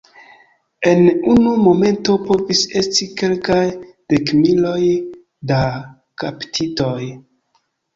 En 0.91 1.03
unu 1.33 1.51
momento 1.65 2.15
povis 2.31 2.63
esti 2.83 3.11
kelkaj 3.23 3.61
dekmiloj 4.17 4.83
da 5.55 5.65
kaptitoj. 6.27 7.03